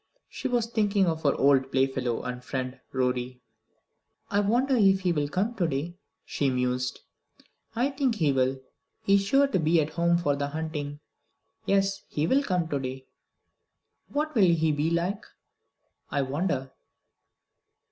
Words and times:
She 0.27 0.47
was 0.47 0.65
thinking 0.65 1.05
of 1.05 1.21
her 1.21 1.35
old 1.35 1.71
playfellow 1.71 2.23
and 2.23 2.43
friend, 2.43 2.79
Rorie. 2.91 3.43
"I 4.31 4.39
wonder 4.39 4.75
if 4.75 5.01
he 5.01 5.11
will 5.11 5.29
come 5.29 5.53
to 5.57 5.67
day?" 5.67 5.99
she 6.25 6.49
mused. 6.49 7.01
"I 7.75 7.91
think 7.91 8.15
he 8.15 8.31
will. 8.31 8.59
He 9.03 9.13
is 9.13 9.21
sure 9.23 9.45
to 9.45 9.59
be 9.59 9.79
at 9.79 9.91
home 9.91 10.17
for 10.17 10.35
the 10.35 10.47
hunting. 10.47 11.01
Yes, 11.67 12.01
he 12.09 12.25
will 12.25 12.41
come 12.41 12.67
to 12.69 12.79
day. 12.79 13.05
What 14.07 14.33
will 14.33 14.51
he 14.55 14.71
be 14.71 14.89
like, 14.89 15.23
I 16.09 16.23
wonder? 16.23 16.71